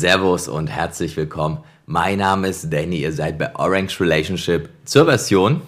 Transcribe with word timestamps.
Servus 0.00 0.48
und 0.48 0.68
herzlich 0.68 1.14
willkommen. 1.18 1.58
Mein 1.84 2.20
Name 2.20 2.48
ist 2.48 2.72
Danny, 2.72 3.02
ihr 3.02 3.12
seid 3.12 3.36
bei 3.36 3.54
Orange 3.54 4.00
Relationship 4.00 4.70
zur 4.86 5.04
Version 5.04 5.60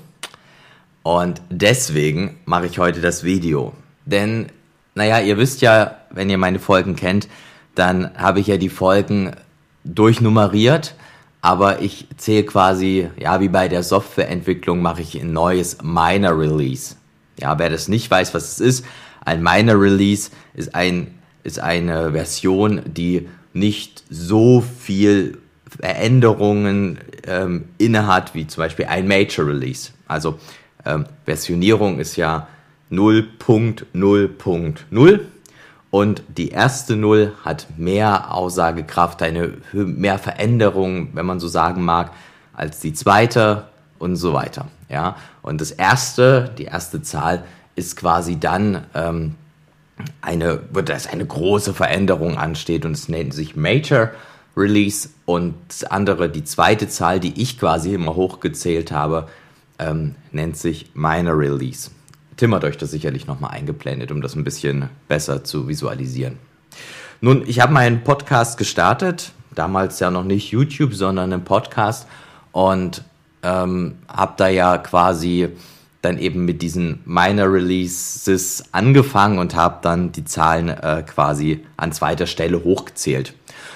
und 1.03 1.43
deswegen 1.51 2.39
mache 2.46 2.64
ich 2.64 2.79
heute 2.79 3.03
das 3.03 3.25
Video. 3.25 3.75
Denn, 4.07 4.46
naja, 4.95 5.21
ihr 5.21 5.37
wisst 5.37 5.61
ja, 5.61 5.99
wenn 6.09 6.31
ihr 6.31 6.39
meine 6.39 6.61
Folgen 6.61 6.96
kennt, 6.96 7.29
dann 7.75 8.17
habe 8.17 8.41
ich 8.41 8.46
ja 8.46 8.57
die 8.57 8.71
Folgen 8.71 9.32
durchnummeriert, 9.85 10.95
aber 11.43 11.83
ich 11.83 12.07
zähle 12.17 12.45
quasi, 12.45 13.11
ja, 13.19 13.39
wie 13.41 13.51
bei 13.51 13.69
der 13.69 13.83
Softwareentwicklung 13.83 14.80
mache 14.80 15.03
ich 15.03 15.21
ein 15.21 15.35
neues 15.35 15.83
Minor 15.83 16.39
Release. 16.39 16.96
Ja, 17.39 17.58
wer 17.58 17.69
das 17.69 17.86
nicht 17.86 18.11
weiß, 18.11 18.33
was 18.33 18.53
es 18.53 18.61
ist, 18.61 18.86
ein 19.27 19.43
Minor 19.43 19.79
Release 19.79 20.30
ist 20.55 20.75
ein 20.75 21.19
ist 21.44 21.58
eine 21.58 22.13
Version, 22.13 22.83
die 22.86 23.29
nicht 23.53 24.03
so 24.11 24.61
viel 24.61 25.39
Veränderungen 25.69 26.99
ähm, 27.27 27.65
innehat 27.79 28.35
wie 28.35 28.47
zum 28.47 28.63
Beispiel 28.63 28.85
ein 28.87 29.09
Major 29.09 29.47
Release. 29.47 29.91
Also 30.07 30.39
ähm, 30.85 31.07
Versionierung 31.25 31.99
ist 31.99 32.17
ja 32.17 32.47
0.0.0 32.91 35.20
und 35.91 36.23
die 36.28 36.51
erste 36.51 36.97
Null 36.97 37.33
hat 37.45 37.67
mehr 37.77 38.34
Aussagekraft, 38.34 39.23
eine 39.23 39.55
mehr 39.73 40.19
Veränderung, 40.19 41.09
wenn 41.12 41.27
man 41.27 41.41
so 41.41 41.48
sagen 41.48 41.84
mag, 41.84 42.12
als 42.55 42.81
die 42.81 42.92
zweite 42.92 43.69
und 43.98 44.17
so 44.17 44.33
weiter. 44.33 44.69
Ja, 44.89 45.17
und 45.42 45.61
das 45.61 45.70
erste, 45.70 46.50
die 46.59 46.64
erste 46.64 47.03
Zahl 47.03 47.45
ist 47.77 47.97
quasi 47.97 48.39
dann 48.39 48.84
ähm, 48.94 49.37
eine, 50.20 50.60
dass 50.84 51.06
eine 51.06 51.26
große 51.26 51.74
Veränderung 51.74 52.38
ansteht 52.38 52.84
und 52.84 52.92
es 52.92 53.08
nennt 53.08 53.34
sich 53.34 53.56
Major 53.56 54.10
Release 54.56 55.08
und 55.24 55.54
andere, 55.88 56.28
die 56.28 56.44
zweite 56.44 56.88
Zahl, 56.88 57.20
die 57.20 57.40
ich 57.40 57.58
quasi 57.58 57.94
immer 57.94 58.14
hochgezählt 58.14 58.92
habe, 58.92 59.28
ähm, 59.78 60.14
nennt 60.30 60.56
sich 60.56 60.90
Minor 60.94 61.38
Release. 61.38 61.90
Tim 62.36 62.54
hat 62.54 62.64
euch 62.64 62.76
das 62.76 62.90
sicherlich 62.90 63.26
nochmal 63.26 63.52
eingeblendet, 63.52 64.10
um 64.10 64.20
das 64.20 64.34
ein 64.34 64.44
bisschen 64.44 64.88
besser 65.08 65.44
zu 65.44 65.68
visualisieren. 65.68 66.38
Nun, 67.20 67.44
ich 67.46 67.60
habe 67.60 67.72
meinen 67.72 68.02
Podcast 68.02 68.58
gestartet, 68.58 69.32
damals 69.54 70.00
ja 70.00 70.10
noch 70.10 70.24
nicht 70.24 70.50
YouTube, 70.50 70.94
sondern 70.94 71.32
einen 71.32 71.44
Podcast 71.44 72.06
und 72.52 73.04
ähm, 73.42 73.96
habe 74.08 74.34
da 74.36 74.48
ja 74.48 74.78
quasi 74.78 75.48
dann 76.03 76.19
eben 76.19 76.45
mit 76.45 76.62
diesen 76.62 77.00
Minor 77.05 77.53
Releases 77.53 78.64
angefangen 78.72 79.39
und 79.39 79.55
habe 79.55 79.78
dann 79.83 80.12
die 80.12 80.25
Zahlen 80.25 80.69
äh, 80.69 81.05
quasi 81.06 81.64
an 81.77 81.92
zweiter 81.92 82.27
Stelle 82.27 82.62
hochgezählt. 82.64 83.34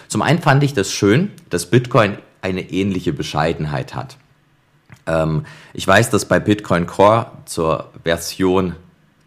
Zum 0.09 0.23
einen 0.23 0.41
fand 0.41 0.63
ich 0.65 0.75
das 0.75 0.93
schön, 0.93 1.31
dass 1.51 1.67
Bitcoin 1.71 2.19
eine 2.43 2.71
ähnliche 2.71 3.13
Bescheidenheit 3.13 3.95
hat. 3.95 4.17
Ähm, 5.07 5.45
ich 5.73 5.87
weiß, 5.87 6.11
dass 6.11 6.27
bei 6.27 6.41
Bitcoin 6.41 6.87
Core 6.87 7.31
zur 7.45 7.91
Version 8.03 8.75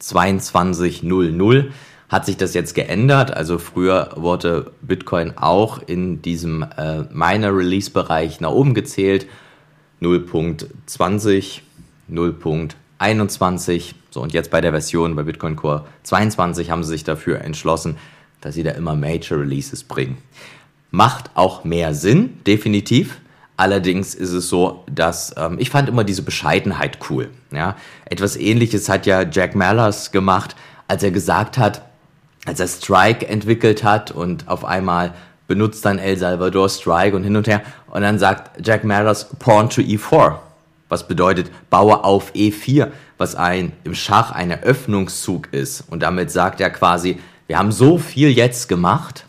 22.00 0.02 1.72
hat 2.10 2.26
sich 2.26 2.38
das 2.38 2.54
jetzt 2.54 2.76
geändert. 2.76 3.32
Also 3.36 3.60
früher 3.60 4.12
wurde 4.16 4.72
Bitcoin 4.82 5.38
auch 5.38 5.80
in 5.86 6.22
diesem 6.22 6.64
äh, 6.64 7.04
Minor 7.14 7.56
Release 7.56 7.92
Bereich 7.92 8.42
nach 8.42 8.52
oben 8.52 8.74
gezählt. 8.74 9.26
0.20, 10.02 11.62
0.20 12.12 12.70
21. 13.00 13.96
So, 14.12 14.22
und 14.22 14.34
jetzt 14.34 14.52
bei 14.52 14.62
der 14.62 14.72
Version 14.72 15.16
bei 15.16 15.24
Bitcoin 15.24 15.56
Core 15.56 15.86
22 16.04 16.70
haben 16.70 16.84
sie 16.84 16.92
sich 16.92 17.04
dafür 17.04 17.42
entschlossen, 17.42 17.98
dass 18.42 18.56
sie 18.56 18.64
da 18.64 18.72
immer 18.72 18.96
Major 18.96 19.40
Releases 19.40 19.84
bringen. 19.84 20.18
Macht 20.92 21.32
auch 21.36 21.64
mehr 21.64 21.94
Sinn, 21.94 22.40
definitiv. 22.46 23.20
Allerdings 23.58 24.16
ist 24.16 24.32
es 24.32 24.48
so, 24.48 24.84
dass 24.90 25.36
ähm, 25.38 25.58
ich 25.60 25.70
fand 25.70 25.90
immer 25.90 26.04
diese 26.04 26.22
Bescheidenheit 26.22 27.00
cool. 27.10 27.30
Ja? 27.52 27.76
Etwas 28.06 28.38
ähnliches 28.38 28.88
hat 28.88 29.06
ja 29.06 29.24
Jack 29.24 29.56
Mallers 29.56 30.12
gemacht, 30.12 30.56
als 30.88 31.04
er 31.04 31.12
gesagt 31.12 31.58
hat, 31.58 31.82
als 32.46 32.60
er 32.60 32.68
Strike 32.68 33.28
entwickelt 33.28 33.84
hat 33.84 34.12
und 34.12 34.48
auf 34.48 34.64
einmal 34.64 35.14
benutzt 35.48 35.84
dann 35.86 36.00
El 36.00 36.18
Salvador 36.18 36.70
Strike 36.70 37.16
und 37.16 37.24
hin 37.24 37.36
und 37.36 37.48
her 37.48 37.62
und 37.88 38.02
dann 38.02 38.18
sagt 38.18 38.66
Jack 38.66 38.84
Mallers 38.84 39.30
Pawn 39.40 39.70
to 39.70 39.82
E4 39.82 40.38
was 40.90 41.08
bedeutet 41.08 41.52
baue 41.70 42.04
auf 42.04 42.34
E4, 42.34 42.90
was 43.18 43.36
ein 43.36 43.72
im 43.84 43.96
Schach 43.96 44.32
ein 44.32 44.52
Eröffnungszug 44.52 45.54
ist. 45.54 45.86
Und 45.90 46.04
damit 46.04 46.32
sagt 46.32 46.60
er 46.60 46.70
quasi, 46.70 47.20
wir 47.48 47.58
haben 47.58 47.72
so 47.72 47.98
viel 47.98 48.30
jetzt 48.30 48.68
gemacht, 48.68 49.26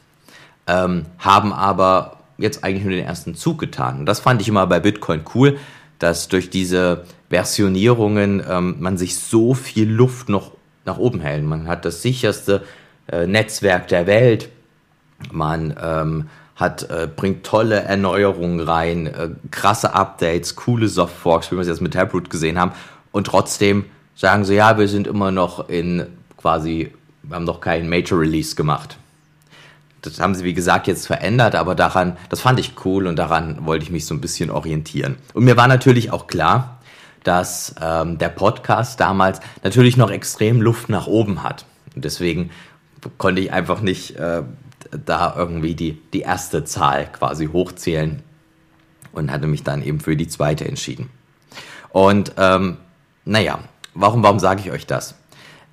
ähm, 0.66 1.06
haben 1.19 1.53
aber 1.53 2.19
jetzt 2.38 2.65
eigentlich 2.65 2.84
nur 2.84 2.94
den 2.94 3.04
ersten 3.04 3.34
Zug 3.34 3.59
getan. 3.59 4.00
Und 4.00 4.06
das 4.06 4.20
fand 4.20 4.41
ich 4.41 4.49
immer 4.49 4.66
bei 4.66 4.81
Bitcoin 4.81 5.22
cool, 5.34 5.59
dass 5.99 6.28
durch 6.28 6.50
diese 6.50 7.04
Versionierungen 7.28 8.43
ähm, 8.49 8.76
man 8.81 8.97
sich 8.97 9.19
so 9.19 9.54
viel 9.54 9.88
Luft 9.88 10.28
noch 10.28 10.53
nach 10.84 10.99
oben 10.99 11.20
hält. 11.20 11.44
Man 11.44 11.69
hat 11.69 11.84
das 11.84 12.03
sicherste 12.03 12.62
äh, 13.06 13.26
Netzwerk 13.26 13.88
der 13.88 14.06
Welt. 14.06 14.49
Man 15.31 15.76
ähm, 15.81 16.28
hat, 16.60 16.88
äh, 16.91 17.09
bringt 17.15 17.44
tolle 17.44 17.82
Erneuerungen 17.82 18.60
rein, 18.60 19.06
äh, 19.06 19.31
krasse 19.50 19.94
Updates, 19.94 20.54
coole 20.54 20.88
Softforks, 20.88 21.50
wie 21.50 21.56
wir 21.56 21.62
es 21.62 21.69
jetzt 21.69 21.81
mit 21.81 21.94
Taproot 21.94 22.28
gesehen 22.28 22.59
haben. 22.59 22.72
Und 23.10 23.26
trotzdem 23.26 23.87
sagen 24.15 24.44
sie, 24.44 24.54
ja, 24.54 24.78
wir 24.78 24.87
sind 24.87 25.06
immer 25.06 25.31
noch 25.31 25.69
in 25.70 26.06
quasi, 26.37 26.93
wir 27.22 27.37
haben 27.37 27.44
noch 27.44 27.62
keinen 27.62 27.88
Major 27.88 28.20
Release 28.20 28.54
gemacht. 28.54 28.99
Das 30.03 30.20
haben 30.20 30.34
sie, 30.34 30.44
wie 30.44 30.54
gesagt, 30.54 30.87
jetzt 30.87 31.06
verändert, 31.06 31.54
aber 31.54 31.75
daran, 31.75 32.16
das 32.28 32.41
fand 32.41 32.60
ich 32.60 32.75
cool 32.84 33.06
und 33.06 33.16
daran 33.16 33.66
wollte 33.66 33.84
ich 33.84 33.91
mich 33.91 34.06
so 34.06 34.15
ein 34.15 34.20
bisschen 34.20 34.50
orientieren. 34.50 35.16
Und 35.34 35.44
mir 35.44 35.56
war 35.56 35.69
natürlich 35.69 36.10
auch 36.10 36.26
klar, 36.26 36.78
dass 37.25 37.75
ähm, 37.81 38.19
der 38.19 38.31
Podcast 38.31 39.00
damals 39.00 39.41
natürlich 39.62 39.97
noch 39.97 40.10
extrem 40.10 40.60
Luft 40.60 40.88
nach 40.88 41.06
oben 41.06 41.43
hat. 41.43 41.66
Und 41.94 42.04
deswegen 42.04 42.50
konnte 43.19 43.41
ich 43.41 43.53
einfach 43.53 43.81
nicht 43.81 44.16
äh, 44.16 44.43
da 45.07 45.35
irgendwie 45.37 45.75
die, 45.75 46.01
die 46.13 46.21
erste 46.21 46.65
Zahl 46.65 47.07
quasi 47.13 47.47
hochzählen 47.47 48.23
und 49.13 49.31
hatte 49.31 49.47
mich 49.47 49.63
dann 49.63 49.83
eben 49.83 50.01
für 50.01 50.17
die 50.17 50.29
zweite 50.29 50.67
entschieden. 50.67 51.11
Und 51.91 52.33
ähm, 52.37 52.77
naja, 53.25 53.59
warum, 53.95 54.23
warum 54.23 54.39
sage 54.39 54.61
ich 54.65 54.71
euch 54.71 54.87
das? 54.87 55.15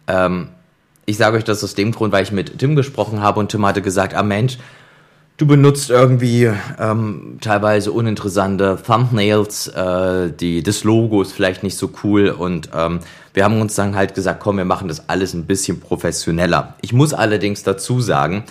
Ähm, 0.08 0.50
ich 1.06 1.18
sage 1.18 1.38
euch 1.38 1.44
das 1.44 1.64
aus 1.64 1.76
dem 1.76 1.92
Grund, 1.92 2.12
weil 2.12 2.24
ich 2.24 2.32
mit 2.32 2.60
Tim 2.60 2.76
gesprochen 2.76 3.22
habe 3.22 3.40
und 3.40 3.50
Tim 3.50 3.66
hatte 3.66 3.82
gesagt, 3.82 4.14
ah 4.14 4.24
Mensch, 4.24 4.58
du 5.38 5.46
benutzt 5.46 5.90
irgendwie 5.90 6.52
ähm, 6.80 7.38
teilweise 7.40 7.92
uninteressante 7.92 8.78
Thumbnails, 8.86 9.68
äh, 9.68 10.32
die, 10.32 10.64
das 10.64 10.84
Logo 10.84 11.22
ist 11.22 11.32
vielleicht 11.32 11.64
nicht 11.64 11.78
so 11.78 11.92
cool 12.04 12.30
und 12.30 12.70
ähm, 12.74 13.00
wir 13.34 13.44
haben 13.44 13.62
uns 13.62 13.76
dann 13.76 13.96
halt 13.96 14.16
gesagt, 14.16 14.40
komm, 14.40 14.58
wir 14.58 14.66
machen 14.66 14.88
das 14.88 15.10
alles 15.10 15.34
ein 15.34 15.46
bisschen 15.46 15.80
professioneller. 15.80 16.76
Ich 16.82 16.92
muss 16.92 17.14
allerdings 17.14 17.64
dazu 17.64 18.02
sagen, 18.02 18.44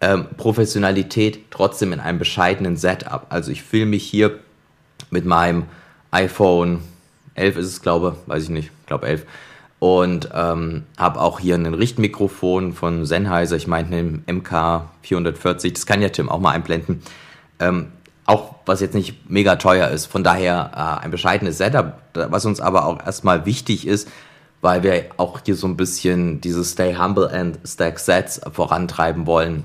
ähm, 0.00 0.26
Professionalität 0.36 1.50
trotzdem 1.50 1.92
in 1.92 2.00
einem 2.00 2.18
bescheidenen 2.18 2.76
Setup. 2.76 3.26
Also 3.28 3.50
ich 3.50 3.62
filme 3.62 3.90
mich 3.90 4.04
hier 4.04 4.38
mit 5.10 5.24
meinem 5.24 5.64
iPhone 6.10 6.80
11 7.34 7.56
ist 7.56 7.66
es, 7.66 7.82
glaube 7.82 8.16
weiß 8.26 8.44
ich 8.44 8.48
nicht, 8.50 8.70
glaube 8.86 9.06
11 9.06 9.26
und 9.78 10.28
ähm, 10.34 10.84
habe 10.98 11.20
auch 11.20 11.40
hier 11.40 11.54
ein 11.54 11.66
Richtmikrofon 11.66 12.74
von 12.74 13.06
Sennheiser, 13.06 13.56
ich 13.56 13.66
meine 13.66 13.96
einen 13.96 14.24
MK440, 14.26 15.72
das 15.72 15.86
kann 15.86 16.02
ja 16.02 16.10
Tim 16.10 16.28
auch 16.28 16.38
mal 16.38 16.50
einblenden. 16.50 17.02
Ähm, 17.58 17.92
auch 18.26 18.56
was 18.66 18.80
jetzt 18.80 18.94
nicht 18.94 19.30
mega 19.30 19.56
teuer 19.56 19.88
ist, 19.88 20.06
von 20.06 20.22
daher 20.22 20.70
äh, 20.74 21.04
ein 21.04 21.10
bescheidenes 21.10 21.58
Setup, 21.58 21.94
was 22.12 22.44
uns 22.44 22.60
aber 22.60 22.84
auch 22.84 23.04
erstmal 23.04 23.46
wichtig 23.46 23.86
ist, 23.86 24.08
weil 24.60 24.82
wir 24.82 25.06
auch 25.16 25.40
hier 25.44 25.56
so 25.56 25.66
ein 25.66 25.78
bisschen 25.78 26.42
dieses 26.42 26.72
Stay 26.72 26.94
Humble 26.94 27.28
and 27.28 27.58
Stack 27.66 27.98
Sets 27.98 28.40
vorantreiben 28.52 29.26
wollen. 29.26 29.64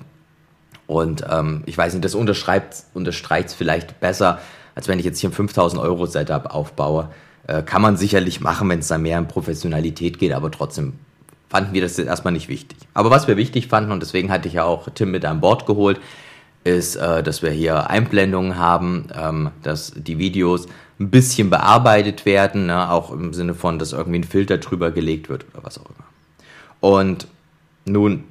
Und 0.88 1.24
ähm, 1.30 1.64
ich 1.66 1.78
weiß 1.78 1.94
nicht, 1.94 2.06
das 2.06 2.16
unterstreicht 2.16 2.86
es 2.94 3.54
vielleicht 3.54 4.00
besser, 4.00 4.40
als 4.76 4.88
wenn 4.88 5.00
ich 5.00 5.06
jetzt 5.06 5.20
hier 5.20 5.30
ein 5.30 5.34
5000 5.34 5.82
Euro 5.82 6.06
Setup 6.06 6.54
aufbaue. 6.54 7.10
Äh, 7.48 7.64
kann 7.64 7.82
man 7.82 7.98
sicherlich 7.98 8.42
machen, 8.42 8.70
wenn 8.70 8.80
es 8.80 8.88
da 8.88 8.98
mehr 8.98 9.18
in 9.18 9.28
Professionalität 9.28 10.20
geht, 10.20 10.34
aber 10.34 10.52
trotzdem 10.52 10.94
fanden 11.50 11.74
wir 11.74 11.82
das 11.82 11.98
jetzt 11.98 12.08
erstmal 12.08 12.34
nicht 12.34 12.50
wichtig. 12.50 12.78
Aber 12.94 13.10
was 13.10 13.28
wir 13.28 13.38
wichtig 13.38 13.68
fanden, 13.68 13.92
und 13.92 14.02
deswegen 14.02 14.32
hatte 14.32 14.48
ich 14.48 14.56
ja 14.56 14.64
auch 14.64 14.90
Tim 14.94 15.12
mit 15.12 15.26
an 15.26 15.42
Bord 15.42 15.66
geholt, 15.66 16.00
ist, 16.64 16.96
äh, 16.96 17.24
dass 17.24 17.42
wir 17.42 17.52
hier 17.52 17.90
Einblendungen 17.90 18.58
haben, 18.58 19.08
ähm, 19.16 19.52
dass 19.62 19.94
die 19.96 20.18
Videos 20.18 20.68
ein 21.00 21.10
bisschen 21.10 21.50
bearbeitet 21.50 22.26
werden, 22.26 22.68
ne? 22.68 22.90
auch 22.92 23.12
im 23.12 23.34
Sinne 23.34 23.54
von, 23.54 23.80
dass 23.80 23.94
irgendwie 23.94 24.20
ein 24.20 24.24
Filter 24.24 24.58
drüber 24.58 24.92
gelegt 24.92 25.30
wird 25.30 25.46
oder 25.54 25.64
was 25.64 25.78
auch 25.78 25.86
immer. 25.86 26.06
Und 26.80 27.28
nun 27.86 28.24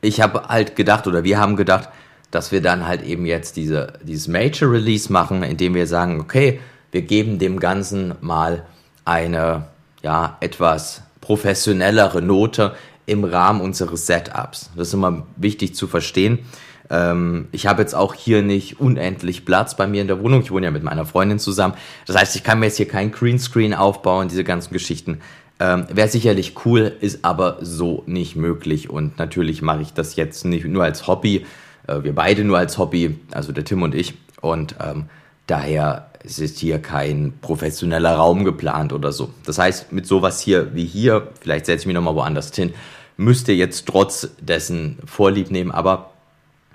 ich 0.00 0.20
habe 0.20 0.48
halt 0.48 0.76
gedacht, 0.76 1.06
oder 1.06 1.24
wir 1.24 1.38
haben 1.38 1.56
gedacht, 1.56 1.88
dass 2.30 2.52
wir 2.52 2.60
dann 2.60 2.86
halt 2.86 3.02
eben 3.02 3.26
jetzt 3.26 3.56
diese, 3.56 3.94
dieses 4.02 4.28
Major 4.28 4.70
Release 4.70 5.12
machen, 5.12 5.42
indem 5.42 5.74
wir 5.74 5.86
sagen, 5.86 6.20
okay, 6.20 6.60
wir 6.92 7.02
geben 7.02 7.38
dem 7.38 7.58
Ganzen 7.58 8.14
mal 8.20 8.64
eine 9.04 9.66
ja, 10.02 10.36
etwas 10.40 11.02
professionellere 11.20 12.22
Note 12.22 12.74
im 13.06 13.24
Rahmen 13.24 13.60
unseres 13.60 14.06
Setups. 14.06 14.70
Das 14.76 14.88
ist 14.88 14.94
immer 14.94 15.26
wichtig 15.36 15.74
zu 15.74 15.86
verstehen. 15.86 16.40
Ähm, 16.90 17.48
ich 17.52 17.66
habe 17.66 17.82
jetzt 17.82 17.94
auch 17.94 18.14
hier 18.14 18.42
nicht 18.42 18.80
unendlich 18.80 19.44
Platz 19.44 19.76
bei 19.76 19.86
mir 19.86 20.02
in 20.02 20.08
der 20.08 20.20
Wohnung. 20.22 20.42
Ich 20.42 20.50
wohne 20.50 20.66
ja 20.66 20.70
mit 20.70 20.82
meiner 20.82 21.06
Freundin 21.06 21.38
zusammen. 21.38 21.74
Das 22.06 22.16
heißt, 22.16 22.36
ich 22.36 22.44
kann 22.44 22.60
mir 22.60 22.66
jetzt 22.66 22.76
hier 22.76 22.88
kein 22.88 23.10
Greenscreen 23.12 23.74
aufbauen, 23.74 24.28
diese 24.28 24.44
ganzen 24.44 24.72
Geschichten. 24.72 25.20
Ähm, 25.60 25.86
Wäre 25.90 26.08
sicherlich 26.08 26.54
cool, 26.64 26.92
ist 27.00 27.24
aber 27.24 27.58
so 27.60 28.02
nicht 28.06 28.36
möglich. 28.36 28.90
Und 28.90 29.18
natürlich 29.18 29.62
mache 29.62 29.82
ich 29.82 29.92
das 29.92 30.16
jetzt 30.16 30.44
nicht 30.44 30.64
nur 30.66 30.84
als 30.84 31.06
Hobby. 31.06 31.46
Äh, 31.86 32.02
wir 32.04 32.14
beide 32.14 32.44
nur 32.44 32.58
als 32.58 32.78
Hobby, 32.78 33.18
also 33.32 33.52
der 33.52 33.64
Tim 33.64 33.82
und 33.82 33.94
ich. 33.94 34.14
Und 34.40 34.76
ähm, 34.80 35.06
daher 35.46 36.10
ist 36.22 36.58
hier 36.58 36.78
kein 36.78 37.34
professioneller 37.40 38.14
Raum 38.14 38.44
geplant 38.44 38.92
oder 38.92 39.12
so. 39.12 39.30
Das 39.44 39.58
heißt, 39.58 39.92
mit 39.92 40.06
sowas 40.06 40.40
hier 40.40 40.74
wie 40.74 40.84
hier, 40.84 41.28
vielleicht 41.40 41.66
setze 41.66 41.82
ich 41.82 41.86
mich 41.86 41.94
nochmal 41.94 42.14
woanders 42.14 42.54
hin, 42.54 42.72
müsst 43.16 43.48
ihr 43.48 43.56
jetzt 43.56 43.86
trotz 43.86 44.28
dessen 44.40 44.98
Vorlieb 45.06 45.50
nehmen. 45.50 45.70
Aber 45.70 46.10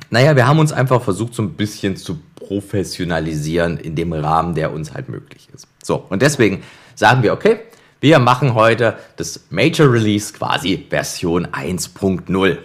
naja, 0.10 0.36
wir 0.36 0.48
haben 0.48 0.60
uns 0.60 0.72
einfach 0.72 1.02
versucht, 1.02 1.34
so 1.34 1.44
ein 1.44 1.54
bisschen 1.54 1.96
zu 1.96 2.20
professionalisieren 2.36 3.78
in 3.78 3.96
dem 3.96 4.12
Rahmen, 4.12 4.56
der 4.56 4.74
uns 4.74 4.94
halt 4.94 5.10
möglich 5.10 5.48
ist. 5.54 5.68
So, 5.84 6.06
und 6.10 6.22
deswegen 6.22 6.64
sagen 6.96 7.24
wir, 7.24 7.34
okay, 7.34 7.60
wir 8.04 8.20
machen 8.20 8.54
heute 8.54 8.98
das 9.16 9.46
Major 9.50 9.90
Release 9.90 10.34
quasi 10.34 10.88
Version 10.90 11.48
1.0. 11.48 12.58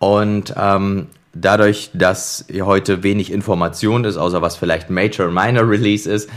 Und 0.00 0.54
ähm, 0.56 1.06
dadurch, 1.32 1.90
dass 1.94 2.44
hier 2.50 2.66
heute 2.66 3.04
wenig 3.04 3.30
Information 3.30 4.02
ist, 4.02 4.16
außer 4.16 4.42
was 4.42 4.56
vielleicht 4.56 4.90
Major 4.90 5.28
Minor 5.28 5.70
Release 5.70 6.10
ist, 6.10 6.28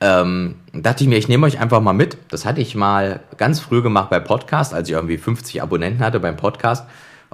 ähm, 0.00 0.54
dachte 0.72 1.02
ich 1.02 1.10
mir, 1.10 1.16
ich 1.16 1.26
nehme 1.26 1.48
euch 1.48 1.58
einfach 1.58 1.80
mal 1.80 1.94
mit. 1.94 2.16
Das 2.28 2.44
hatte 2.44 2.60
ich 2.60 2.76
mal 2.76 3.18
ganz 3.38 3.58
früh 3.58 3.82
gemacht 3.82 4.08
bei 4.08 4.20
Podcast, 4.20 4.72
als 4.72 4.88
ich 4.88 4.94
irgendwie 4.94 5.18
50 5.18 5.60
Abonnenten 5.60 5.98
hatte 5.98 6.20
beim 6.20 6.36
Podcast. 6.36 6.84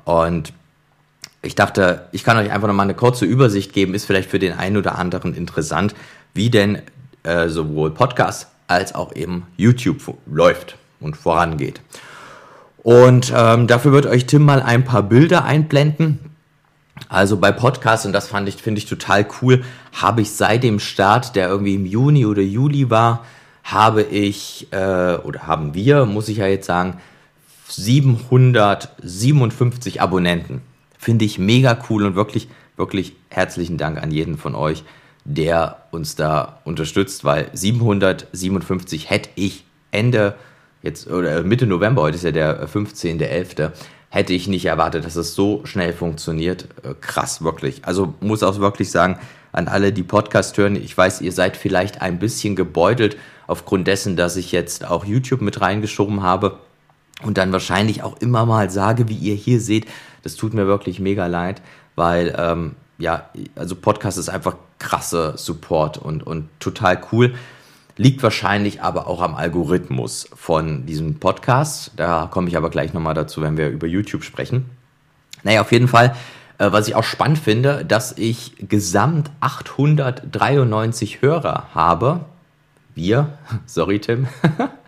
Und 0.06 0.54
ich 1.42 1.54
dachte, 1.54 2.08
ich 2.12 2.24
kann 2.24 2.38
euch 2.38 2.50
einfach 2.50 2.66
noch 2.66 2.74
mal 2.74 2.84
eine 2.84 2.94
kurze 2.94 3.26
Übersicht 3.26 3.74
geben, 3.74 3.92
ist 3.92 4.06
vielleicht 4.06 4.30
für 4.30 4.38
den 4.38 4.54
einen 4.54 4.78
oder 4.78 4.96
anderen 4.96 5.34
interessant, 5.34 5.94
wie 6.32 6.48
denn 6.48 6.80
äh, 7.24 7.50
sowohl 7.50 7.90
Podcast 7.90 8.49
als 8.70 8.94
auch 8.94 9.14
eben 9.14 9.46
YouTube 9.56 10.16
läuft 10.26 10.76
und 11.00 11.16
vorangeht. 11.16 11.80
Und 12.82 13.32
ähm, 13.36 13.66
dafür 13.66 13.92
wird 13.92 14.06
euch 14.06 14.24
Tim 14.26 14.42
mal 14.42 14.62
ein 14.62 14.84
paar 14.84 15.02
Bilder 15.02 15.44
einblenden. 15.44 16.18
Also 17.08 17.36
bei 17.36 17.52
Podcasts, 17.52 18.06
und 18.06 18.12
das 18.12 18.28
fand 18.28 18.48
ich, 18.48 18.56
finde 18.56 18.78
ich 18.78 18.86
total 18.86 19.26
cool, 19.42 19.62
habe 19.92 20.22
ich 20.22 20.30
seit 20.30 20.62
dem 20.62 20.78
Start, 20.78 21.36
der 21.36 21.48
irgendwie 21.48 21.74
im 21.74 21.84
Juni 21.84 22.24
oder 22.26 22.42
Juli 22.42 22.90
war, 22.90 23.24
habe 23.64 24.02
ich, 24.02 24.68
äh, 24.72 25.16
oder 25.16 25.46
haben 25.46 25.74
wir, 25.74 26.06
muss 26.06 26.28
ich 26.28 26.38
ja 26.38 26.46
jetzt 26.46 26.66
sagen, 26.66 26.98
757 27.68 30.00
Abonnenten. 30.00 30.62
Finde 30.98 31.24
ich 31.24 31.38
mega 31.38 31.78
cool 31.88 32.04
und 32.04 32.14
wirklich, 32.14 32.48
wirklich 32.76 33.14
herzlichen 33.28 33.78
Dank 33.78 34.02
an 34.02 34.10
jeden 34.10 34.38
von 34.38 34.54
euch, 34.54 34.84
der 35.24 35.76
uns 35.90 36.16
da 36.16 36.60
unterstützt, 36.64 37.24
weil 37.24 37.48
757 37.52 39.10
hätte 39.10 39.30
ich 39.34 39.64
Ende 39.90 40.34
jetzt 40.82 41.08
oder 41.08 41.42
Mitte 41.42 41.66
November, 41.66 42.02
heute 42.02 42.16
ist 42.16 42.24
ja 42.24 42.32
der 42.32 42.66
15.11., 42.68 43.72
hätte 44.08 44.32
ich 44.32 44.48
nicht 44.48 44.66
erwartet, 44.66 45.04
dass 45.04 45.16
es 45.16 45.34
so 45.34 45.60
schnell 45.64 45.92
funktioniert. 45.92 46.66
Äh, 46.82 46.94
krass, 47.00 47.42
wirklich. 47.42 47.84
Also 47.84 48.14
muss 48.20 48.42
auch 48.42 48.58
wirklich 48.58 48.90
sagen, 48.90 49.18
an 49.52 49.68
alle, 49.68 49.92
die 49.92 50.02
Podcast 50.02 50.56
hören, 50.58 50.76
ich 50.76 50.96
weiß, 50.96 51.20
ihr 51.20 51.32
seid 51.32 51.56
vielleicht 51.56 52.02
ein 52.02 52.18
bisschen 52.18 52.56
gebeutelt 52.56 53.16
aufgrund 53.46 53.86
dessen, 53.86 54.16
dass 54.16 54.36
ich 54.36 54.52
jetzt 54.52 54.84
auch 54.84 55.04
YouTube 55.04 55.40
mit 55.40 55.60
reingeschoben 55.60 56.22
habe 56.22 56.58
und 57.22 57.38
dann 57.38 57.52
wahrscheinlich 57.52 58.02
auch 58.02 58.16
immer 58.20 58.46
mal 58.46 58.70
sage, 58.70 59.08
wie 59.08 59.16
ihr 59.16 59.34
hier 59.34 59.60
seht, 59.60 59.86
das 60.22 60.36
tut 60.36 60.54
mir 60.54 60.66
wirklich 60.66 61.00
mega 61.00 61.26
leid, 61.26 61.62
weil 61.96 62.34
ähm, 62.38 62.76
ja, 63.00 63.30
also 63.56 63.74
Podcast 63.74 64.18
ist 64.18 64.28
einfach 64.28 64.56
krasse 64.78 65.34
Support 65.36 65.98
und, 65.98 66.22
und 66.22 66.48
total 66.60 67.00
cool. 67.12 67.34
Liegt 67.96 68.22
wahrscheinlich 68.22 68.82
aber 68.82 69.08
auch 69.08 69.20
am 69.20 69.34
Algorithmus 69.34 70.28
von 70.34 70.86
diesem 70.86 71.18
Podcast. 71.18 71.92
Da 71.96 72.28
komme 72.30 72.48
ich 72.48 72.56
aber 72.56 72.70
gleich 72.70 72.94
nochmal 72.94 73.14
dazu, 73.14 73.42
wenn 73.42 73.56
wir 73.56 73.68
über 73.68 73.86
YouTube 73.86 74.22
sprechen. 74.22 74.70
Naja, 75.42 75.62
auf 75.62 75.72
jeden 75.72 75.88
Fall, 75.88 76.14
äh, 76.58 76.70
was 76.70 76.88
ich 76.88 76.94
auch 76.94 77.04
spannend 77.04 77.38
finde, 77.38 77.84
dass 77.84 78.16
ich 78.16 78.54
gesamt 78.58 79.30
893 79.40 81.22
Hörer 81.22 81.68
habe. 81.74 82.20
Wir, 82.94 83.38
sorry 83.66 83.98
Tim, 83.98 84.28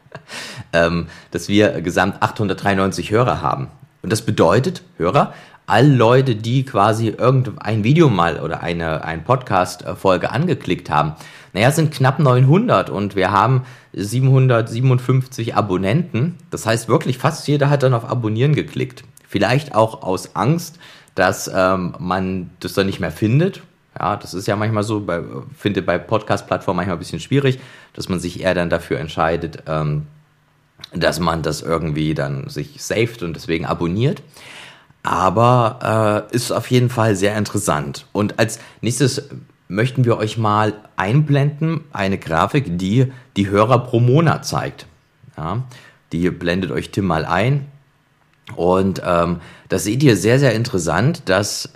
ähm, 0.73 1.07
dass 1.31 1.49
wir 1.49 1.81
gesamt 1.81 2.23
893 2.23 3.11
Hörer 3.11 3.41
haben. 3.41 3.69
Und 4.03 4.13
das 4.13 4.23
bedeutet, 4.23 4.83
Hörer, 4.99 5.33
all 5.67 5.89
Leute, 5.89 6.35
die 6.35 6.65
quasi 6.65 7.09
irgendein 7.09 7.85
Video 7.85 8.09
mal 8.09 8.41
oder 8.41 8.63
eine 8.63 9.05
ein 9.05 9.25
Podcast-Folge 9.25 10.31
angeklickt 10.31 10.91
haben, 10.91 11.15
naja, 11.53 11.71
sind 11.71 11.93
knapp 11.93 12.19
900 12.19 12.91
und 12.91 13.15
wir 13.15 13.31
haben 13.31 13.63
757 13.93 15.55
Abonnenten. 15.55 16.37
Das 16.51 16.67
heißt 16.67 16.89
wirklich, 16.89 17.19
fast 17.19 17.47
jeder 17.47 17.71
hat 17.71 17.83
dann 17.83 17.95
auf 17.95 18.09
Abonnieren 18.09 18.55
geklickt. 18.55 19.05
Vielleicht 19.29 19.75
auch 19.75 20.03
aus 20.03 20.35
Angst, 20.35 20.79
dass 21.15 21.51
ähm, 21.55 21.95
man 21.99 22.51
das 22.61 22.73
dann 22.75 22.87
nicht 22.87 23.01
mehr 23.01 23.13
findet. 23.13 23.63
Ja, 23.99 24.17
das 24.17 24.33
ist 24.33 24.47
ja 24.47 24.57
manchmal 24.57 24.83
so, 24.83 25.01
bei, 25.01 25.23
finde 25.57 25.83
bei 25.83 25.99
Podcast-Plattformen 25.99 26.77
manchmal 26.77 26.97
ein 26.97 27.01
bisschen 27.01 27.21
schwierig, 27.21 27.59
dass 27.93 28.09
man 28.09 28.21
sich 28.21 28.41
eher 28.41 28.55
dann 28.55 28.71
dafür 28.71 28.99
entscheidet, 28.99 29.65
ähm, 29.67 30.07
dass 30.93 31.21
man 31.21 31.43
das 31.43 31.63
irgendwie 31.63 32.15
dann 32.15 32.49
sich 32.49 32.83
saved 32.83 33.23
und 33.23 33.35
deswegen 33.35 33.67
abonniert. 33.67 34.23
Aber 35.03 36.29
äh, 36.31 36.35
ist 36.35 36.53
auf 36.53 36.71
jeden 36.71 36.91
Fall 36.91 37.17
sehr 37.17 37.37
interessant. 37.37 38.07
Und 38.13 38.39
als 38.39 38.61
nächstes 38.81 39.29
möchten 39.69 40.05
wir 40.05 40.17
euch 40.19 40.39
mal 40.39 40.75
einblenden, 40.97 41.85
eine 41.93 42.19
Grafik, 42.19 42.79
die 42.79 43.13
die 43.37 43.49
Hörer 43.49 43.81
pro 43.81 44.01
Monat 44.01 44.47
zeigt. 44.47 44.87
Ja, 45.37 45.65
die 46.13 46.31
blendet 46.31 46.71
euch 46.71 46.91
Tim 46.91 47.07
mal 47.07 47.25
ein. 47.25 47.67
Und 48.55 49.03
ähm, 49.05 49.41
das 49.69 49.85
seht 49.85 50.03
ihr 50.03 50.17
sehr, 50.17 50.39
sehr 50.39 50.55
interessant, 50.55 51.23
dass 51.29 51.73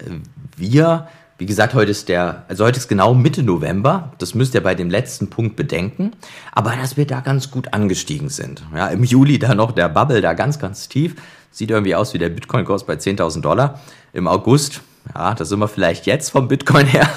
wir 0.57 1.09
wie 1.39 1.47
gesagt, 1.47 1.75
heute 1.75 1.91
ist 1.91 2.09
der, 2.09 2.45
also 2.49 2.65
heute 2.65 2.79
ist 2.79 2.89
genau 2.89 3.13
Mitte 3.13 3.43
November. 3.43 4.13
Das 4.19 4.35
müsst 4.35 4.55
ihr 4.55 4.63
bei 4.63 4.75
dem 4.75 4.89
letzten 4.89 5.29
Punkt 5.29 5.55
bedenken. 5.55 6.13
Aber 6.53 6.75
dass 6.81 6.97
wir 6.97 7.07
da 7.07 7.21
ganz 7.21 7.51
gut 7.51 7.75
angestiegen 7.75 8.31
sind. 8.31 8.63
Ja, 8.75 8.89
im 8.89 9.05
Juli 9.05 9.39
da 9.39 9.55
noch 9.55 9.73
der 9.73 9.91
Bubble 9.91 10.23
da 10.23 10.33
ganz, 10.33 10.59
ganz 10.59 10.89
tief. 10.89 11.15
Sieht 11.51 11.71
irgendwie 11.71 11.95
aus 11.95 12.15
wie 12.15 12.19
der 12.19 12.31
Bitcoin-Kurs 12.31 12.85
bei 12.85 12.95
10.000 12.95 13.43
Dollar. 13.43 13.81
Im 14.15 14.29
August, 14.29 14.81
ja, 15.15 15.35
da 15.35 15.45
sind 15.45 15.59
wir 15.59 15.69
vielleicht 15.69 16.07
jetzt 16.07 16.31
vom 16.31 16.49
Bitcoin 16.49 16.87
her. 16.87 17.09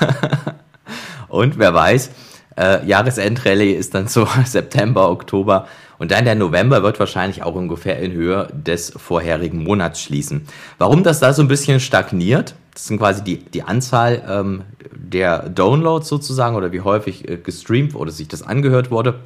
Und 1.29 1.57
wer 1.57 1.73
weiß, 1.73 2.09
äh, 2.57 2.85
Jahresendrallye 2.85 3.73
ist 3.73 3.95
dann 3.95 4.09
so 4.09 4.27
September, 4.45 5.09
Oktober. 5.09 5.67
Und 5.97 6.11
dann 6.11 6.25
der 6.25 6.35
November 6.35 6.83
wird 6.83 6.99
wahrscheinlich 6.99 7.43
auch 7.43 7.55
ungefähr 7.55 7.99
in 7.99 8.11
Höhe 8.11 8.47
des 8.53 8.91
vorherigen 8.95 9.63
Monats 9.63 10.01
schließen. 10.01 10.45
Warum 10.77 11.03
das 11.03 11.19
da 11.19 11.31
so 11.33 11.41
ein 11.41 11.47
bisschen 11.47 11.79
stagniert, 11.79 12.55
das 12.79 12.87
sind 12.87 12.97
quasi 12.97 13.21
die, 13.25 13.39
die 13.39 13.63
Anzahl 13.63 14.23
ähm, 14.25 14.61
der 14.93 15.49
Downloads 15.49 16.07
sozusagen 16.07 16.55
oder 16.55 16.71
wie 16.71 16.79
häufig 16.79 17.27
äh, 17.27 17.35
gestreamt 17.35 17.93
oder 17.93 18.09
sich 18.09 18.29
das 18.29 18.41
angehört 18.41 18.89
wurde. 18.89 19.19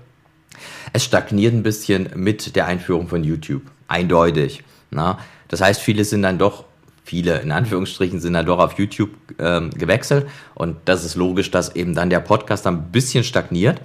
Es 0.92 1.04
stagniert 1.04 1.54
ein 1.54 1.62
bisschen 1.62 2.10
mit 2.16 2.56
der 2.56 2.66
Einführung 2.66 3.08
von 3.08 3.24
YouTube. 3.24 3.62
Eindeutig. 3.88 4.64
Na? 4.90 5.20
Das 5.50 5.62
heißt, 5.62 5.82
viele 5.82 6.04
sind 6.04 6.24
dann 6.24 6.40
doch, 6.40 6.66
viele 7.04 7.42
in 7.42 7.52
Anführungsstrichen 7.52 8.20
sind 8.20 8.34
dann 8.34 8.48
doch 8.48 8.58
auf 8.58 8.80
YouTube 8.80 9.12
ähm, 9.38 9.70
gewechselt. 9.70 10.26
Und 10.56 10.78
das 10.86 11.06
ist 11.06 11.14
logisch, 11.14 11.52
dass 11.52 11.76
eben 11.76 11.94
dann 11.94 12.10
der 12.10 12.22
Podcast 12.22 12.66
ein 12.66 12.92
bisschen 12.92 13.24
stagniert. 13.24 13.82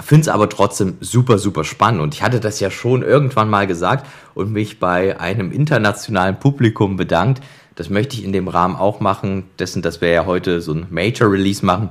Finde 0.00 0.22
es 0.22 0.28
aber 0.28 0.48
trotzdem 0.48 0.96
super, 1.00 1.36
super 1.36 1.64
spannend. 1.64 2.00
Und 2.00 2.14
ich 2.14 2.22
hatte 2.22 2.40
das 2.40 2.58
ja 2.58 2.70
schon 2.70 3.02
irgendwann 3.02 3.50
mal 3.50 3.66
gesagt 3.66 4.06
und 4.32 4.50
mich 4.50 4.80
bei 4.80 5.20
einem 5.20 5.52
internationalen 5.52 6.38
Publikum 6.38 6.96
bedankt, 6.96 7.42
das 7.80 7.88
möchte 7.88 8.14
ich 8.14 8.24
in 8.24 8.34
dem 8.34 8.46
Rahmen 8.46 8.76
auch 8.76 9.00
machen, 9.00 9.44
dessen, 9.58 9.80
dass 9.80 10.02
wir 10.02 10.10
ja 10.10 10.26
heute 10.26 10.60
so 10.60 10.74
ein 10.74 10.86
Major 10.90 11.32
Release 11.32 11.64
machen. 11.64 11.88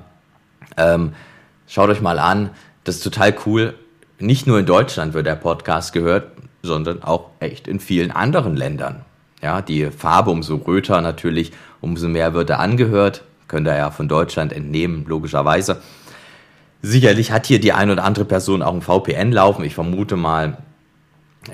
Ähm, 0.78 1.14
schaut 1.66 1.90
euch 1.90 2.00
mal 2.00 2.20
an, 2.20 2.52
das 2.84 2.98
ist 2.98 3.04
total 3.04 3.36
cool. 3.48 3.74
Nicht 4.20 4.46
nur 4.46 4.60
in 4.60 4.68
Deutschland 4.68 5.16
wird 5.16 5.26
der 5.26 5.34
Podcast 5.36 5.92
gehört, 5.92 6.28
sondern 6.62 7.02
auch 7.02 7.32
echt 7.40 7.68
in 7.68 7.80
vielen 7.80 8.12
anderen 8.12 8.56
Ländern. 8.56 9.04
Ja, 9.42 9.64
die 9.64 9.90
Farbe 9.90 10.30
umso 10.30 10.58
röter 10.58 11.02
natürlich, 11.02 11.54
umso 11.82 12.08
mehr 12.08 12.36
wird 12.36 12.52
er 12.52 12.60
angehört. 12.60 13.24
Könnt 13.48 13.68
ihr 13.68 13.76
ja 13.76 13.90
von 13.90 14.08
Deutschland 14.08 14.54
entnehmen, 14.54 15.06
logischerweise. 15.08 15.82
Sicherlich 16.84 17.32
hat 17.32 17.48
hier 17.48 17.60
die 17.60 17.74
ein 17.74 17.90
oder 17.90 18.04
andere 18.04 18.26
Person 18.26 18.62
auch 18.62 18.76
ein 18.76 18.84
VPN 18.84 19.32
laufen. 19.32 19.66
Ich 19.66 19.74
vermute 19.74 20.18
mal, 20.18 20.60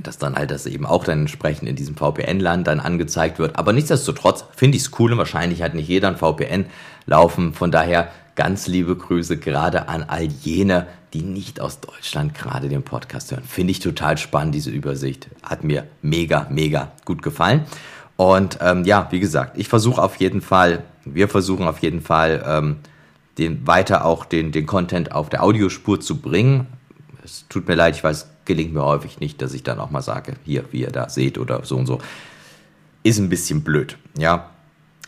dass 0.03 0.17
dann 0.17 0.35
halt 0.35 0.51
das 0.51 0.65
eben 0.65 0.85
auch 0.85 1.03
dann 1.03 1.21
entsprechend 1.21 1.69
in 1.69 1.75
diesem 1.75 1.95
VPN-Land 1.95 2.67
dann 2.67 2.79
angezeigt 2.79 3.39
wird. 3.39 3.57
Aber 3.57 3.71
nichtsdestotrotz 3.73 4.45
finde 4.55 4.77
ich 4.77 4.83
es 4.83 4.91
cool 4.99 5.11
und 5.11 5.17
wahrscheinlich 5.17 5.61
hat 5.61 5.73
nicht 5.73 5.87
jeder 5.87 6.07
ein 6.07 6.17
VPN 6.17 6.65
laufen. 7.05 7.53
Von 7.53 7.71
daher 7.71 8.09
ganz 8.35 8.67
liebe 8.67 8.95
Grüße 8.95 9.37
gerade 9.37 9.87
an 9.87 10.03
all 10.03 10.23
jene, 10.23 10.87
die 11.13 11.21
nicht 11.21 11.61
aus 11.61 11.79
Deutschland 11.79 12.33
gerade 12.33 12.67
den 12.67 12.83
Podcast 12.83 13.31
hören. 13.31 13.43
Finde 13.43 13.71
ich 13.71 13.79
total 13.79 14.17
spannend, 14.17 14.55
diese 14.55 14.71
Übersicht. 14.71 15.29
Hat 15.43 15.63
mir 15.63 15.85
mega, 16.01 16.47
mega 16.49 16.91
gut 17.05 17.21
gefallen. 17.21 17.65
Und 18.17 18.57
ähm, 18.61 18.83
ja, 18.85 19.07
wie 19.11 19.19
gesagt, 19.19 19.57
ich 19.57 19.67
versuche 19.67 20.01
auf 20.01 20.15
jeden 20.17 20.41
Fall 20.41 20.83
wir 21.05 21.29
versuchen 21.29 21.67
auf 21.67 21.79
jeden 21.79 22.01
Fall 22.01 22.43
ähm, 22.45 22.77
den, 23.37 23.65
weiter 23.65 24.05
auch 24.05 24.25
den, 24.25 24.51
den 24.51 24.65
Content 24.65 25.11
auf 25.11 25.29
der 25.29 25.43
Audiospur 25.43 25.99
zu 26.01 26.19
bringen. 26.19 26.67
Es 27.23 27.45
tut 27.47 27.67
mir 27.67 27.75
leid, 27.75 27.95
ich 27.95 28.03
weiß, 28.03 28.29
gelingt 28.45 28.73
mir 28.73 28.83
häufig 28.83 29.19
nicht, 29.19 29.41
dass 29.41 29.53
ich 29.53 29.63
dann 29.63 29.79
auch 29.79 29.91
mal 29.91 30.01
sage, 30.01 30.33
hier, 30.45 30.63
wie 30.71 30.81
ihr 30.81 30.91
da 30.91 31.09
seht 31.09 31.37
oder 31.37 31.65
so 31.65 31.75
und 31.75 31.85
so. 31.85 31.99
Ist 33.03 33.19
ein 33.19 33.29
bisschen 33.29 33.63
blöd, 33.63 33.97
ja. 34.17 34.49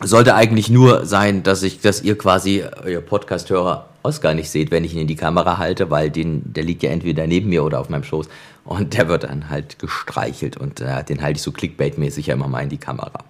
Sollte 0.04 0.36
eigentlich 0.36 0.70
nur 0.70 1.08
sein, 1.08 1.42
dass 1.42 1.64
ich, 1.64 1.80
dass 1.80 2.04
ihr 2.04 2.18
quasi, 2.18 2.64
euer 2.84 3.02
Podcast-Hörer, 3.02 3.90
Oscar 4.04 4.34
nicht 4.34 4.50
seht, 4.50 4.72
wenn 4.72 4.84
ich 4.84 4.94
ihn 4.94 5.02
in 5.02 5.08
die 5.08 5.16
Kamera 5.16 5.58
halte, 5.58 5.90
weil 5.90 6.10
den, 6.10 6.54
der 6.54 6.64
liegt 6.64 6.84
ja 6.84 6.92
entweder 6.92 7.28
neben 7.28 7.50
mir 7.50 7.64
oder 7.64 7.80
auf 7.80 7.90
meinem 7.90 8.04
Schoß 8.04 8.30
und 8.64 8.94
der 8.94 9.08
wird 9.08 9.24
dann 9.24 9.50
halt 9.50 9.80
gestreichelt 9.80 10.58
und 10.58 10.82
äh, 10.82 11.04
den 11.04 11.22
halte 11.22 11.38
ich 11.38 11.42
so 11.42 11.52
Clickbait-mäßig 11.52 12.28
ja 12.28 12.34
immer 12.36 12.48
mal 12.48 12.62
in 12.62 12.70
die 12.70 12.78
Kamera. 12.78 13.24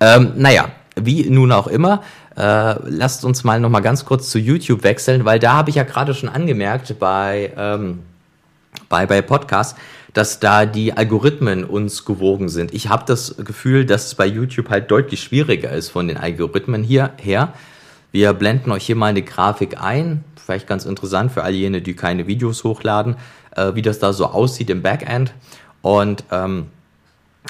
Ähm, 0.00 0.32
naja, 0.36 0.70
wie 0.96 1.28
nun 1.28 1.52
auch 1.52 1.66
immer, 1.66 2.02
äh, 2.36 2.74
lasst 2.84 3.24
uns 3.24 3.44
mal 3.44 3.60
nochmal 3.60 3.82
ganz 3.82 4.04
kurz 4.04 4.28
zu 4.30 4.38
YouTube 4.38 4.84
wechseln, 4.84 5.24
weil 5.24 5.38
da 5.38 5.54
habe 5.54 5.70
ich 5.70 5.76
ja 5.76 5.84
gerade 5.84 6.14
schon 6.14 6.28
angemerkt 6.28 6.98
bei, 6.98 7.52
ähm, 7.56 8.00
bei, 8.88 9.06
bei 9.06 9.22
Podcasts, 9.22 9.78
dass 10.12 10.40
da 10.40 10.66
die 10.66 10.92
Algorithmen 10.92 11.64
uns 11.64 12.04
gewogen 12.04 12.48
sind. 12.48 12.74
Ich 12.74 12.88
habe 12.88 13.04
das 13.06 13.36
Gefühl, 13.38 13.86
dass 13.86 14.06
es 14.06 14.14
bei 14.14 14.26
YouTube 14.26 14.68
halt 14.68 14.90
deutlich 14.90 15.22
schwieriger 15.22 15.70
ist 15.70 15.90
von 15.90 16.08
den 16.08 16.16
Algorithmen 16.16 16.82
hierher. 16.82 17.54
Wir 18.10 18.34
blenden 18.34 18.72
euch 18.72 18.84
hier 18.84 18.96
mal 18.96 19.06
eine 19.06 19.22
Grafik 19.22 19.80
ein, 19.80 20.22
vielleicht 20.36 20.66
ganz 20.66 20.84
interessant 20.84 21.32
für 21.32 21.42
all 21.42 21.54
jene, 21.54 21.80
die 21.80 21.94
keine 21.94 22.26
Videos 22.26 22.62
hochladen, 22.62 23.16
äh, 23.56 23.74
wie 23.74 23.82
das 23.82 23.98
da 23.98 24.12
so 24.12 24.26
aussieht 24.26 24.68
im 24.68 24.82
Backend. 24.82 25.32
Und 25.80 26.24
ähm, 26.30 26.66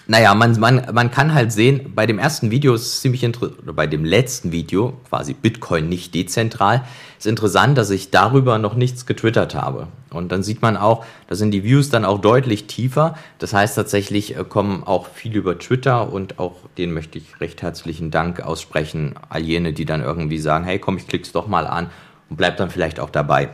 naja, 0.06 0.34
man, 0.34 0.58
man, 0.58 0.86
man 0.92 1.10
kann 1.10 1.34
halt 1.34 1.52
sehen, 1.52 1.92
bei 1.94 2.06
dem 2.06 2.18
ersten 2.18 2.50
Video 2.50 2.74
ist 2.74 2.86
es 2.86 3.00
ziemlich 3.02 3.22
interessant, 3.22 3.62
oder 3.62 3.72
bei 3.72 3.86
dem 3.86 4.04
letzten 4.04 4.50
Video, 4.50 4.94
quasi 5.08 5.34
Bitcoin 5.34 5.88
nicht 5.88 6.14
dezentral, 6.14 6.84
ist 7.18 7.26
interessant, 7.26 7.78
dass 7.78 7.90
ich 7.90 8.10
darüber 8.10 8.58
noch 8.58 8.74
nichts 8.74 9.06
getwittert 9.06 9.54
habe. 9.54 9.88
Und 10.10 10.32
dann 10.32 10.42
sieht 10.42 10.60
man 10.60 10.76
auch, 10.76 11.04
da 11.28 11.34
sind 11.34 11.52
die 11.52 11.62
Views 11.62 11.88
dann 11.88 12.04
auch 12.04 12.20
deutlich 12.20 12.66
tiefer. 12.66 13.16
Das 13.38 13.52
heißt 13.52 13.76
tatsächlich 13.76 14.36
äh, 14.36 14.44
kommen 14.44 14.82
auch 14.82 15.06
viel 15.06 15.36
über 15.36 15.58
Twitter 15.58 16.12
und 16.12 16.38
auch 16.38 16.56
den 16.78 16.92
möchte 16.92 17.18
ich 17.18 17.40
recht 17.40 17.62
herzlichen 17.62 18.10
Dank 18.10 18.40
aussprechen, 18.40 19.14
all 19.28 19.42
jene, 19.42 19.72
die 19.72 19.84
dann 19.84 20.02
irgendwie 20.02 20.38
sagen, 20.38 20.64
hey 20.64 20.78
komm, 20.78 20.96
ich 20.96 21.06
klick's 21.06 21.32
doch 21.32 21.46
mal 21.46 21.66
an 21.66 21.90
und 22.28 22.36
bleib 22.36 22.56
dann 22.56 22.70
vielleicht 22.70 22.98
auch 22.98 23.10
dabei. 23.10 23.50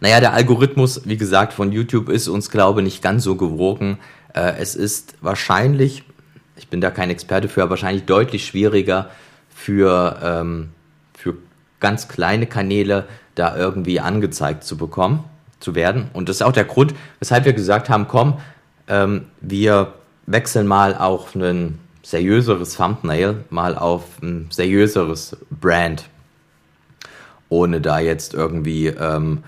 Naja, 0.00 0.20
der 0.20 0.32
Algorithmus, 0.32 1.02
wie 1.04 1.16
gesagt, 1.16 1.52
von 1.52 1.72
YouTube 1.72 2.08
ist 2.08 2.28
uns, 2.28 2.50
glaube 2.50 2.80
ich, 2.80 2.84
nicht 2.84 3.02
ganz 3.02 3.22
so 3.22 3.36
gewogen, 3.36 3.98
äh, 4.34 4.54
es 4.58 4.74
ist 4.74 5.14
wahrscheinlich, 5.20 6.04
ich 6.56 6.68
bin 6.68 6.80
da 6.80 6.90
kein 6.90 7.10
Experte 7.10 7.48
für, 7.48 7.62
aber 7.62 7.70
wahrscheinlich 7.70 8.04
deutlich 8.04 8.46
schwieriger 8.46 9.10
für, 9.54 10.18
ähm, 10.22 10.70
für 11.14 11.34
ganz 11.80 12.08
kleine 12.08 12.46
Kanäle 12.46 13.06
da 13.34 13.56
irgendwie 13.56 14.00
angezeigt 14.00 14.64
zu 14.64 14.76
bekommen, 14.76 15.24
zu 15.60 15.74
werden. 15.74 16.10
Und 16.12 16.28
das 16.28 16.36
ist 16.36 16.42
auch 16.42 16.52
der 16.52 16.64
Grund, 16.64 16.94
weshalb 17.18 17.44
wir 17.44 17.52
gesagt 17.52 17.88
haben, 17.88 18.08
komm, 18.08 18.38
ähm, 18.88 19.26
wir 19.40 19.94
wechseln 20.26 20.66
mal 20.66 20.94
auf 20.94 21.34
ein 21.34 21.78
seriöseres 22.02 22.76
Thumbnail, 22.76 23.44
mal 23.50 23.76
auf 23.76 24.04
ein 24.22 24.48
seriöseres 24.50 25.36
Brand, 25.50 26.08
ohne 27.48 27.80
da 27.80 27.98
jetzt 27.98 28.34
irgendwie 28.34 28.88
ähm, 28.88 29.42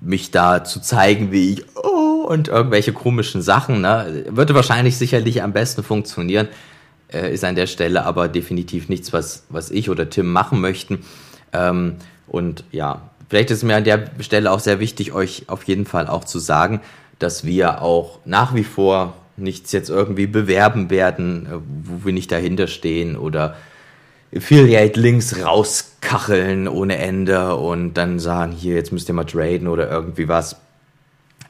mich 0.00 0.30
da 0.30 0.64
zu 0.64 0.80
zeigen, 0.80 1.32
wie 1.32 1.54
ich, 1.54 1.64
oh, 1.76 1.95
und 2.26 2.48
irgendwelche 2.48 2.92
komischen 2.92 3.40
Sachen. 3.40 3.80
Ne? 3.80 4.24
Würde 4.28 4.54
wahrscheinlich 4.54 4.96
sicherlich 4.96 5.42
am 5.42 5.52
besten 5.52 5.82
funktionieren, 5.82 6.48
äh, 7.12 7.32
ist 7.32 7.44
an 7.44 7.54
der 7.54 7.66
Stelle 7.66 8.04
aber 8.04 8.28
definitiv 8.28 8.88
nichts, 8.88 9.12
was, 9.12 9.44
was 9.48 9.70
ich 9.70 9.88
oder 9.90 10.10
Tim 10.10 10.32
machen 10.32 10.60
möchten. 10.60 11.04
Ähm, 11.52 11.96
und 12.26 12.64
ja, 12.72 13.10
vielleicht 13.28 13.52
ist 13.52 13.62
mir 13.62 13.76
an 13.76 13.84
der 13.84 14.10
Stelle 14.20 14.50
auch 14.50 14.58
sehr 14.60 14.80
wichtig, 14.80 15.12
euch 15.12 15.44
auf 15.46 15.62
jeden 15.64 15.86
Fall 15.86 16.08
auch 16.08 16.24
zu 16.24 16.40
sagen, 16.40 16.80
dass 17.20 17.44
wir 17.44 17.80
auch 17.80 18.18
nach 18.24 18.54
wie 18.54 18.64
vor 18.64 19.14
nichts 19.36 19.70
jetzt 19.70 19.88
irgendwie 19.88 20.26
bewerben 20.26 20.90
werden, 20.90 21.46
äh, 21.46 21.50
wo 21.84 22.06
wir 22.06 22.12
nicht 22.12 22.32
dahinter 22.32 22.66
stehen 22.66 23.16
oder 23.16 23.56
Affiliate-Links 24.34 25.44
rauskacheln 25.44 26.66
ohne 26.66 26.98
Ende 26.98 27.54
und 27.54 27.94
dann 27.94 28.18
sagen, 28.18 28.50
hier, 28.50 28.74
jetzt 28.74 28.92
müsst 28.92 29.08
ihr 29.08 29.14
mal 29.14 29.24
traden 29.24 29.68
oder 29.68 29.88
irgendwie 29.88 30.26
was 30.26 30.56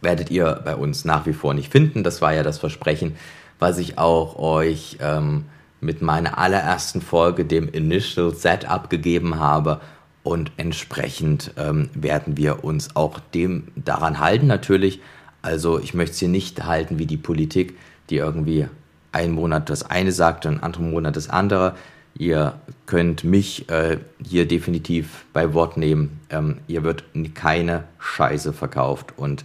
werdet 0.01 0.31
ihr 0.31 0.61
bei 0.65 0.75
uns 0.75 1.05
nach 1.05 1.27
wie 1.27 1.33
vor 1.33 1.55
nicht 1.55 1.73
finden. 1.73 2.03
Das 2.05 2.23
war 2.23 2.35
ja 2.35 2.43
das 2.43 2.59
Versprechen, 2.59 3.17
was 3.59 3.79
ich 3.79 3.99
auch 3.99 4.39
euch 4.39 4.99
ähm, 5.01 5.45
mit 5.81 6.03
meiner 6.03 6.39
allerersten 6.39 7.01
Folge, 7.01 7.45
dem 7.45 7.69
Initial 7.69 8.35
Setup, 8.35 8.91
gegeben 8.91 9.39
habe. 9.39 9.81
Und 10.23 10.51
entsprechend 10.57 11.53
ähm, 11.57 11.89
werden 11.95 12.37
wir 12.37 12.65
uns 12.65 12.97
auch 12.97 13.21
dem 13.21 13.69
daran 13.77 14.19
halten 14.19 14.49
natürlich. 14.49 15.01
Also 15.41 15.79
ich 15.79 15.95
möchte 15.95 16.15
es 16.15 16.19
hier 16.19 16.29
nicht 16.29 16.65
halten 16.65 16.99
wie 16.99 17.07
die 17.07 17.17
Politik, 17.17 17.77
die 18.11 18.17
irgendwie 18.17 18.67
einen 19.13 19.33
Monat 19.33 19.71
das 19.71 19.89
eine 19.89 20.11
sagt 20.11 20.45
und 20.45 20.55
einen 20.55 20.63
anderen 20.63 20.91
Monat 20.91 21.17
das 21.17 21.31
andere. 21.31 21.77
Ihr 22.19 22.55
könnt 22.87 23.25
mich 23.25 23.69
äh, 23.69 23.99
hier 24.25 24.49
definitiv 24.49 25.27
bei 25.33 25.55
Wort 25.55 25.77
nehmen. 25.77 26.21
Ähm, 26.31 26.59
ihr 26.67 26.83
wird 26.83 27.05
keine 27.35 27.85
Scheiße 27.99 28.53
verkauft 28.53 29.15
und 29.17 29.45